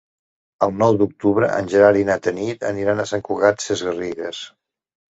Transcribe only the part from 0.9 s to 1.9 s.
d'octubre en